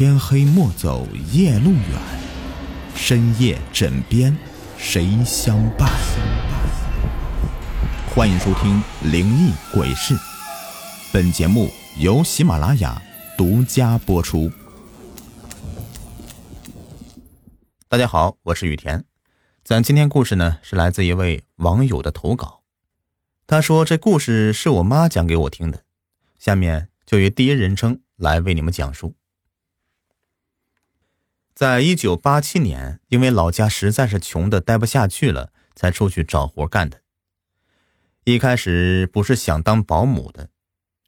[0.00, 2.00] 天黑莫走夜路远，
[2.94, 4.34] 深夜枕边
[4.78, 5.90] 谁相伴？
[8.08, 8.82] 欢迎收听
[9.12, 10.14] 《灵异鬼事》，
[11.12, 11.68] 本节目
[11.98, 13.02] 由喜马拉雅
[13.36, 14.50] 独家播出。
[17.86, 19.04] 大家好，我是雨田。
[19.62, 22.62] 咱今天故事呢，是来自一位网友的投稿。
[23.46, 25.82] 他说这故事是我妈讲给我听的，
[26.38, 29.14] 下面就以第一人称来为你们讲述。
[31.60, 37.02] 在一九八七年，因为老家实在是穷的待不下去了，才出去找活干的。
[38.24, 40.48] 一开始不是想当保姆的，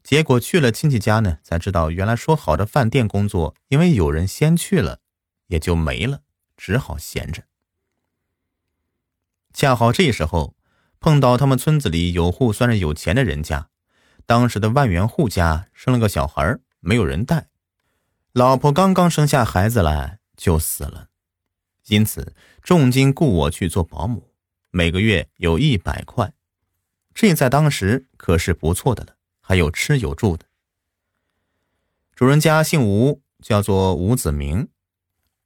[0.03, 4.99] 结果去了亲戚家呢，才知道原来说好的饭店工作，因为有人先去了，
[5.47, 6.21] 也就没了，
[6.55, 7.45] 只好闲着。
[9.55, 10.55] 恰好这时候
[11.01, 13.69] 碰到他们村子里有户算是有钱的人家，
[14.27, 17.49] 当时的万元户家生了个小孩，没有人带，
[18.35, 20.19] 老婆刚刚生下孩子来。
[20.43, 21.09] 就死了，
[21.87, 24.35] 因此重金雇我去做保姆，
[24.73, 26.35] 每个月有一百块，
[27.15, 30.47] 这在当时可是不错的了，还有吃有住的。
[32.17, 34.67] 主人家姓吴，叫做吴子明，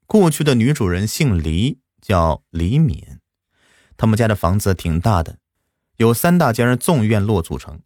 [0.07, 3.21] 过去的女主人姓李，叫李敏。
[3.99, 5.39] 他们家的房子挺大的，
[5.99, 7.83] 有三大间纵院落组成。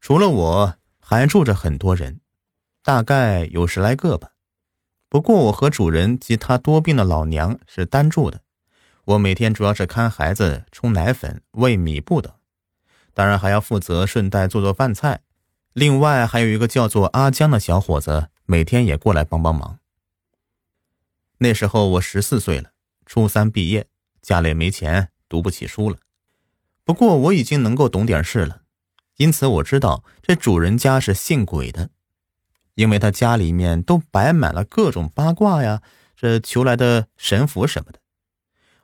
[0.00, 2.20] 除了我，还住着很多人，
[2.84, 4.34] 大概有十来个吧。
[5.08, 8.42] 不过我和主人及他多病的老娘是单住的，
[9.04, 12.32] 我每天主要是看孩子、冲奶粉、喂米布等，
[13.14, 15.20] 当然还要负责顺带做做饭菜。
[15.72, 19.78] 另外还有一个叫做阿江的小伙子，每天也过来帮帮忙。
[21.38, 22.72] 那时候我十四岁了，
[23.06, 23.86] 初三毕业，
[24.20, 25.98] 家里没钱，读不起书了。
[26.84, 28.62] 不过我已经能够懂点事了，
[29.16, 31.90] 因此我知道这主人家是信鬼的。
[32.78, 35.82] 因为他家里面都摆满了各种八卦呀，
[36.14, 37.98] 这求来的神符什么的，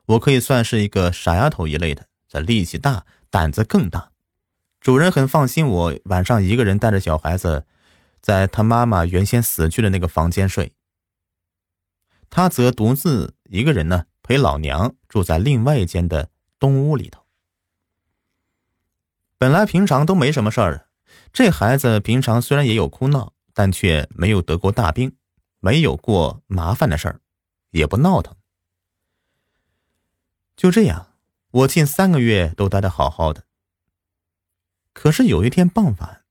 [0.07, 4.11] 我可以算是一个傻丫头一类的，这力气大，胆子更大。
[4.81, 7.65] 主人很放心我晚上一个人带着小孩子，
[8.21, 10.73] 在他妈妈原先死去的那个房间睡，
[12.29, 17.21] 他则独自一个人呢陪老娘住在另外一间的东屋里头。
[19.37, 20.89] 本来平常都没什么事儿，
[21.31, 23.31] 这孩子平常虽然也有哭闹。
[23.55, 25.15] 但却没有得过大病，
[25.61, 27.21] 没有过麻烦的事儿，
[27.71, 28.35] 也不闹腾。
[30.57, 31.13] 就这样，
[31.51, 33.45] 我近三个月都待得好好的。
[34.91, 36.25] 可是有一天傍晚，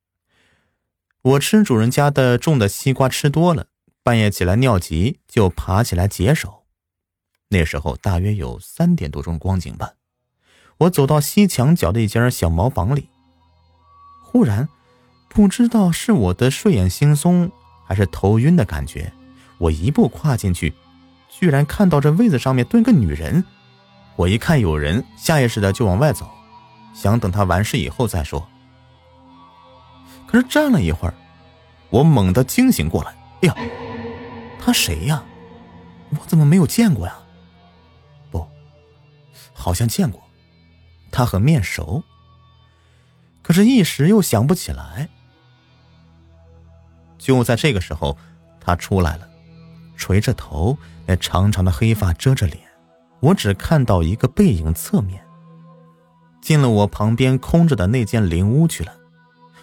[1.23, 3.69] 我吃主人家的种的西瓜吃多了，
[4.03, 6.67] 半夜起来尿急，就爬起来解手。
[7.49, 9.95] 那时候大约有三点多钟光景吧，
[10.77, 13.09] 我走到西墙角的一间小茅房里，
[14.23, 14.69] 忽然。
[15.35, 17.51] 不知道是我的睡眼惺忪，
[17.85, 19.13] 还是头晕的感觉，
[19.59, 20.73] 我一步跨进去，
[21.29, 23.45] 居然看到这位子上面蹲个女人。
[24.15, 26.31] 我一看有人，下意识的就往外走，
[26.95, 28.49] 想等他完事以后再说。
[30.25, 31.15] 可是站了一会儿，
[31.91, 33.13] 我猛地惊醒过来，
[33.43, 33.57] 哎呀，
[34.61, 35.25] 他谁呀？
[36.11, 37.19] 我怎么没有见过呀？
[38.31, 38.47] 不，
[39.53, 40.23] 好像见过，
[41.11, 42.05] 他很面熟，
[43.43, 45.09] 可是，一时又想不起来。
[47.25, 48.19] 就在这个时候，
[48.61, 49.27] 他出来了，
[49.97, 50.77] 垂着头，
[51.07, 52.59] 那长长的黑发遮着脸，
[53.21, 55.25] 我只看到一个背影侧面。
[56.43, 58.93] 进了我旁边空着的那间灵屋去了。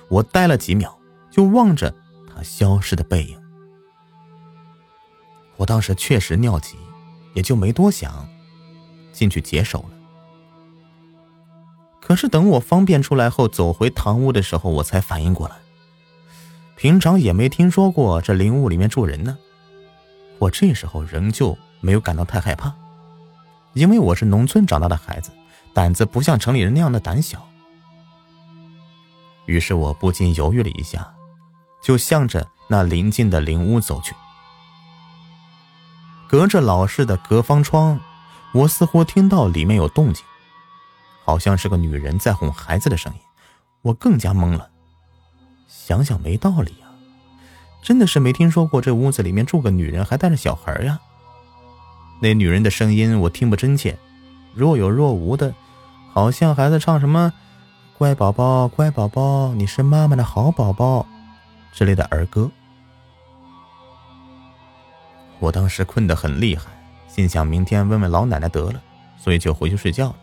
[0.10, 0.98] 我呆了几秒，
[1.30, 1.94] 就望着
[2.28, 3.40] 他消失的背影。
[5.58, 6.78] 我当时确实尿急，
[7.36, 8.28] 也就没多想，
[9.12, 9.92] 进去解手了。
[12.02, 15.58] 可是等我方便出来后，走回堂屋的时候，我才反应过来。
[16.82, 19.38] 平常也没听说过这灵屋里面住人呢，
[20.40, 22.74] 我这时候仍旧没有感到太害怕，
[23.74, 25.30] 因为我是农村长大的孩子，
[25.76, 27.48] 胆子不像城里人那样的胆小。
[29.46, 31.14] 于是我不禁犹豫了一下，
[31.84, 34.16] 就向着那临近的灵屋走去。
[36.28, 38.00] 隔着老式的隔房窗，
[38.54, 40.26] 我似乎听到里面有动静，
[41.24, 43.20] 好像是个女人在哄孩子的声音，
[43.84, 44.71] 我更加懵了。
[45.72, 46.88] 想想没道理呀，
[47.82, 51.00] 真的是没听说过这屋子里面住个女人还带着小孩呀。
[52.22, 53.98] 那女人的声音我听不真切，
[54.54, 55.56] 若有若无的，
[56.12, 57.32] 好像还在唱什么
[57.98, 61.08] “乖宝宝，乖宝宝，你是妈妈的好宝宝”
[61.72, 62.52] 之类的儿歌。
[65.40, 66.66] 我当时困得很厉害，
[67.08, 68.82] 心想明天问问老奶奶得了，
[69.18, 70.16] 所以就回去睡觉了。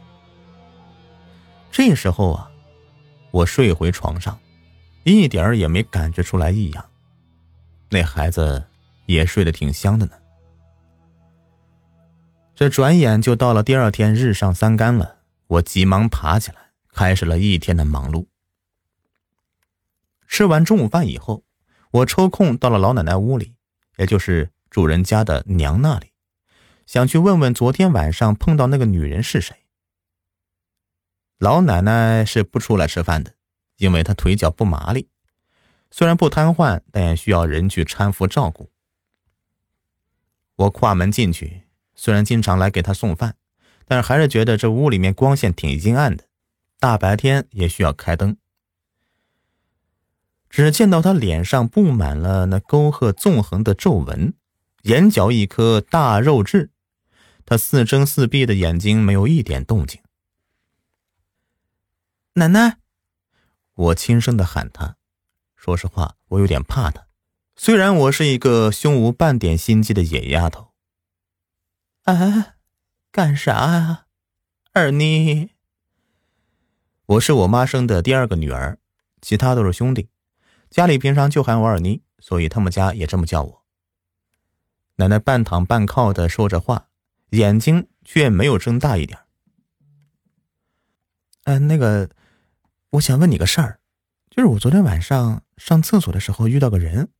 [1.72, 2.50] 这时候啊，
[3.30, 4.38] 我睡回床上。
[5.04, 6.90] 一点儿也没感觉出来异样，
[7.90, 8.64] 那孩子
[9.06, 10.12] 也睡得挺香的呢。
[12.54, 18.26] 这转眼就到了第二天日上三竿了，我急忙爬起来，开始了一天的忙碌。
[20.26, 21.44] 吃完中午饭以后，
[21.90, 23.54] 我抽空到了老奶奶屋里，
[23.96, 26.12] 也就是主人家的娘那里，
[26.84, 29.56] 想去问问昨天晚上碰到那个女人是谁。
[31.38, 33.32] 老奶奶是不出来吃饭的，
[33.78, 35.08] 因为他腿脚不麻利，
[35.90, 38.70] 虽然不瘫痪，但也需要人去搀扶照顾。
[40.56, 41.62] 我跨门进去。
[42.00, 43.34] 虽然经常来给他送饭，
[43.84, 46.24] 但是还是觉得这屋里面光线挺阴暗的，
[46.78, 48.36] 大白天也需要开灯。
[50.48, 54.32] 只见到他脸上布满了那沟壑纵横的皱纹，
[54.82, 56.70] 眼角一颗大肉痣，
[57.44, 60.00] 他似睁似闭的眼睛没有一点动静。
[62.34, 62.78] 奶奶，
[63.78, 64.96] 我轻声的喊他。
[65.54, 67.06] 说实话，我有点怕他，
[67.54, 70.72] 虽然我是一个胸无半点心机的野丫头。
[72.02, 72.56] 啊，
[73.12, 74.06] 干啥啊，
[74.72, 75.50] 二妮？
[77.06, 78.78] 我是我妈生的第二个女儿，
[79.20, 80.08] 其他都是兄弟，
[80.68, 83.64] 家里平常就喊我二妮，所以他们家也这么叫我。
[84.96, 86.88] 奶奶半躺半靠的说着话，
[87.30, 89.20] 眼睛却没有睁大一点。
[91.44, 92.10] 呃，那个，
[92.92, 93.80] 我想问你个事儿，
[94.30, 97.10] 就是我昨天晚上上厕所的时候遇到个人，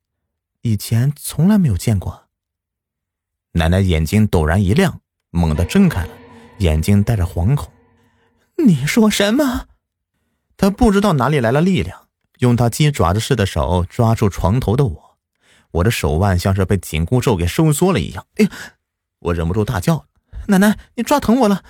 [0.63, 2.29] 以前从来没有见过。
[3.53, 6.11] 奶奶眼睛陡然一亮，猛地睁开了，
[6.59, 7.71] 眼睛带着惶恐。
[8.57, 9.67] 你说什么？
[10.57, 15.19] 她不知道哪里来了力量，用她鸡爪子似的手抓住床头的我，
[15.73, 18.27] 我的手腕像是被紧箍咒给收缩了一样。
[18.37, 18.51] 哎呀！
[19.19, 20.07] 我忍不住大叫
[20.49, 21.63] ：“奶奶，你抓疼我了！”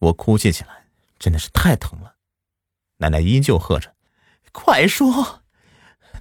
[0.00, 0.84] 我哭泣起来，
[1.18, 2.11] 真的是太疼了。
[3.02, 3.94] 奶奶依旧喝着
[4.52, 5.42] ：“快说，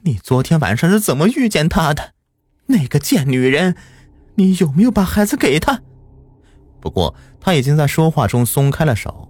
[0.02, 2.14] 你昨天晚上是怎么遇见他的？
[2.66, 3.76] 那个贱女人！”
[4.36, 5.82] 你有没有把孩子给他？
[6.80, 9.30] 不过他已经在说话中松开了手。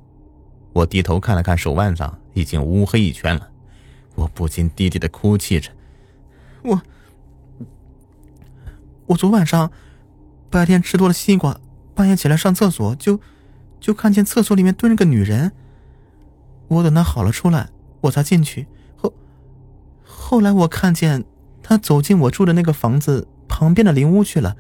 [0.73, 3.49] 我低头看了看手腕上，已经乌黑一圈了。
[4.15, 5.71] 我不禁低低的哭泣着。
[6.61, 6.81] 我，
[9.07, 9.71] 我昨晚上
[10.49, 11.59] 白天吃多了西瓜，
[11.95, 13.19] 半夜起来上厕所，就
[13.81, 15.51] 就看见厕所里面蹲着个女人。
[16.71, 17.69] 我等他好了出来，
[17.99, 18.65] 我才进去。
[18.95, 19.13] 后
[20.03, 21.25] 后来我看见
[21.61, 24.55] 他走进我住的那个房子旁边的林屋去了。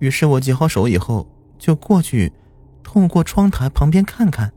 [0.00, 1.26] 于是我解好手以后，
[1.58, 2.34] 就过去，
[2.82, 4.52] 透过窗台旁边看看。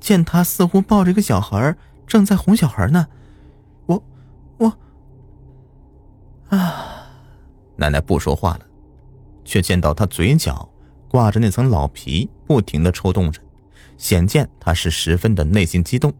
[0.00, 1.76] 见他似乎抱着一个小孩，
[2.06, 3.08] 正在哄小孩呢。
[3.84, 4.02] 我，
[4.56, 4.72] 我，
[6.48, 7.10] 啊！
[7.76, 8.60] 奶奶不说话了，
[9.44, 10.68] 却见到他嘴角
[11.08, 13.42] 挂着那层老皮，不停的抽动着，
[13.98, 16.14] 显见他是十分的内心激动。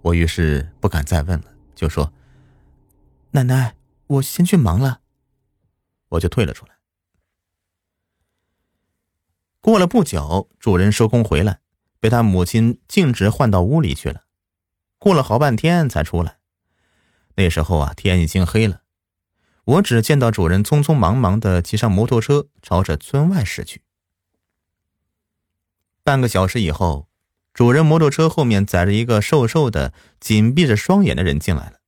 [0.00, 2.12] 我于是不敢再问了，就说
[3.32, 3.74] ：“奶奶，
[4.06, 5.00] 我先去忙了。”
[6.10, 6.72] 我就退了出来。
[9.60, 11.60] 过了不久，主人收工回来，
[12.00, 14.24] 被他母亲径直唤到屋里去了。
[14.98, 16.38] 过了好半天才出来。
[17.36, 18.82] 那时候啊，天已经黑了。
[19.64, 23.82] 我只见到主人匆匆忙忙的骑上摩托车，朝着村外驶去。
[26.04, 27.08] 半个小时以后，
[27.52, 31.78] 主人摩托车后面载着一个瘦瘦的、紧闭着双眼的人进来了。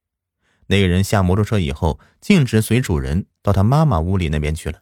[0.67, 3.27] 那个人下摩托车以后，径直随主人。
[3.43, 4.81] 到他妈妈屋里那边去了。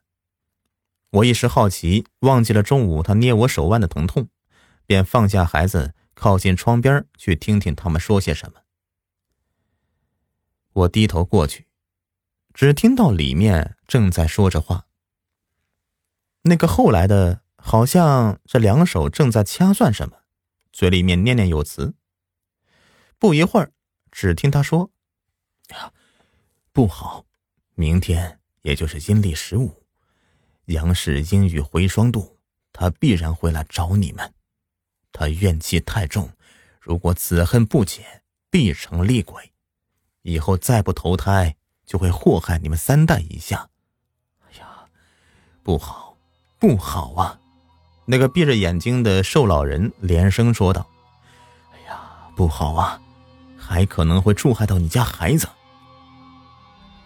[1.11, 4.29] 我一时好奇，忘记了中午他捏我手腕的疼痛，
[4.87, 8.61] 便放下孩子，靠近窗边去听听他们说些什么。
[10.73, 11.67] 我低头过去，
[12.55, 14.87] 只听到里面正在说着话。
[16.43, 20.19] 那个后来的，好像这两手正在掐算什么，
[20.73, 21.95] 嘴里面念念有词。
[23.19, 23.73] 不一会儿，
[24.11, 24.91] 只听他说
[25.71, 25.93] ：“呀，
[26.73, 27.25] 不好，
[27.75, 29.83] 明天。”也就是阴历十五，
[30.67, 32.39] 杨氏阴雨回霜度，
[32.73, 34.33] 他必然会来找你们。
[35.11, 36.31] 他怨气太重，
[36.81, 39.53] 如果此恨不解，必成厉鬼，
[40.23, 43.69] 以后再不投胎，就会祸害你们三代以下。
[44.47, 44.87] 哎呀，
[45.65, 46.17] 不好，
[46.61, 47.41] 不好啊！
[48.05, 50.87] 那个闭着眼睛的瘦老人连声说道
[51.73, 51.99] ：“哎呀，
[52.35, 53.01] 不好啊，
[53.57, 55.49] 还可能会触害到你家孩子。”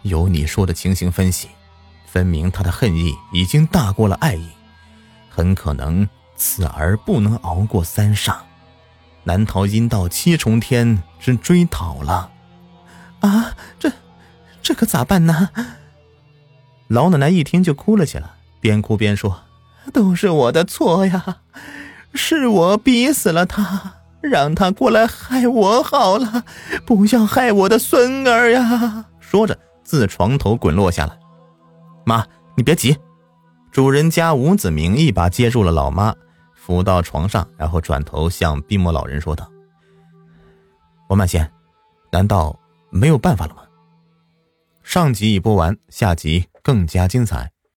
[0.02, 1.48] 由你说的情形分析，
[2.06, 4.48] 分明他的恨意已经大过了爱意，
[5.28, 8.36] 很可能此儿不能熬过三煞，
[9.24, 12.30] 难逃阴道七重天之追讨了。
[13.20, 13.90] 啊，这，
[14.62, 15.50] 这可咋办呢？
[16.88, 19.42] 老奶奶一听就哭了起来，边哭边说
[19.92, 21.38] ：“都是我的错呀，
[22.14, 26.44] 是我逼死了他，让他过来害我好了，
[26.84, 29.58] 不要害我的孙儿呀。”说着。
[29.86, 31.16] 自床头滚落下来。
[32.04, 32.26] 妈，
[32.56, 32.98] 你别急。
[33.70, 36.12] 主人家吴子明一把接住了老妈，
[36.56, 39.48] 扶到床上，然后转头向闭目老人说道
[41.08, 41.48] ：“王满仙，
[42.10, 42.58] 难道
[42.90, 43.62] 没有办法了吗？”
[44.82, 47.52] 上集已播完，下集更加精彩。